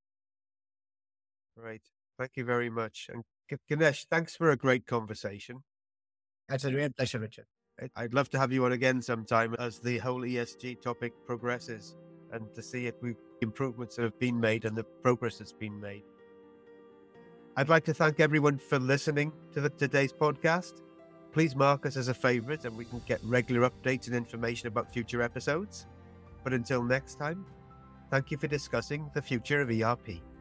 Right. 1.57 1.83
Thank 2.19 2.33
you 2.37 2.45
very 2.45 2.71
much. 2.71 3.09
And 3.13 3.23
Ganesh, 3.69 4.07
thanks 4.11 4.37
for 4.37 4.51
a 4.51 4.57
great 4.57 4.87
conversation. 4.87 5.63
It's 6.49 6.65
a 6.65 6.73
real 6.73 6.91
pleasure, 6.91 7.19
Richard. 7.19 7.47
I'd 7.97 8.15
love 8.15 8.29
to 8.31 8.39
have 8.39 8.53
you 8.53 8.65
on 8.65 8.73
again 8.73 9.01
sometime 9.01 9.55
as 9.59 9.79
the 9.79 9.99
whole 9.99 10.21
ESG 10.21 10.83
topic 10.83 11.13
progresses 11.27 11.97
and 12.33 12.53
to 12.55 12.63
see 12.63 12.87
if 12.87 12.95
we 13.03 13.15
improvements 13.41 13.97
have 13.97 14.19
been 14.19 14.39
made 14.39 14.65
and 14.65 14.77
the 14.77 14.85
progress 14.85 15.39
that's 15.39 15.53
been 15.53 15.81
made. 15.81 16.05
I'd 17.57 17.69
like 17.69 17.85
to 17.85 17.95
thank 17.95 18.21
everyone 18.21 18.59
for 18.59 18.79
listening 18.79 19.33
to 19.53 19.61
the, 19.61 19.69
today's 19.71 20.13
podcast. 20.13 20.81
Please 21.33 21.57
mark 21.57 21.87
us 21.87 21.97
as 21.97 22.09
a 22.09 22.15
favorite 22.15 22.65
and 22.65 22.77
we 22.77 22.85
can 22.85 23.03
get 23.07 23.21
regular 23.25 23.69
updates 23.69 24.07
and 24.07 24.17
information 24.17 24.69
about 24.69 24.93
future 24.93 25.23
episodes. 25.23 25.87
But 26.45 26.53
until 26.53 26.83
next 26.83 27.17
time, 27.17 27.45
thank 28.11 28.31
you 28.31 28.39
for 28.39 28.47
discussing 28.47 29.11
the 29.15 29.23
future 29.23 29.61
of 29.61 29.71
ERP. 29.71 30.32